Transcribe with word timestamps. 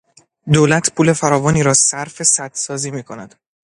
دولت 0.53 0.85
پول 0.95 1.13
فراوانی 1.13 1.63
را 1.63 1.73
صرف 1.73 2.23
سد 2.23 2.51
سازی 2.53 2.91
میکند. 2.91 3.35